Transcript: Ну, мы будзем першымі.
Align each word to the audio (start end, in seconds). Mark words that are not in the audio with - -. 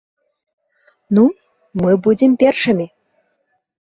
Ну, 1.17 1.23
мы 1.81 1.91
будзем 2.07 2.31
першымі. 2.45 2.87